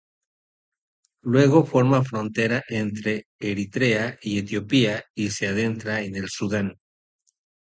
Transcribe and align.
Luego 1.21 1.63
forma 1.63 2.03
frontera 2.03 2.63
entre 2.69 3.27
Eritrea 3.39 4.17
y 4.23 4.39
Etiopía 4.39 5.03
y 5.13 5.29
se 5.29 5.45
adentra 5.47 6.01
en 6.01 6.27
Sudán. 6.27 6.79